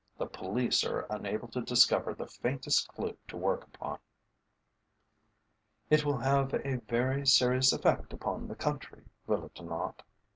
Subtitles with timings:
[0.17, 3.99] The police are unable to discover the faintest clue to work upon."
[5.91, 10.01] "It will have a very serious effect upon the country, will it not?"